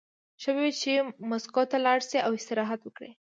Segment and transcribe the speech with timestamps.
[0.41, 0.91] ښه به وي چې
[1.29, 3.11] مسکو ته لاړ شي او استراحت وکړي